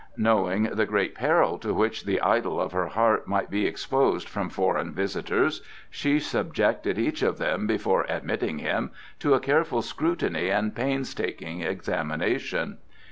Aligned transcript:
Knowing 0.17 0.63
the 0.63 0.87
great 0.87 1.13
peril 1.13 1.59
to 1.59 1.75
which 1.75 2.05
the 2.05 2.19
idol 2.21 2.59
of 2.59 2.71
her 2.71 2.87
heart 2.87 3.27
might 3.27 3.51
be 3.51 3.67
exposed 3.67 4.27
from 4.27 4.49
foreign 4.49 4.91
visitors, 4.91 5.61
she 5.91 6.19
subjected 6.19 6.97
each 6.97 7.21
of 7.21 7.37
them, 7.37 7.67
before 7.67 8.07
admitting 8.09 8.57
him, 8.57 8.89
to 9.19 9.35
a 9.35 9.39
careful 9.39 9.83
scrutiny 9.83 10.49
and 10.49 10.75
painstaking 10.75 11.61
examination. 11.61 12.79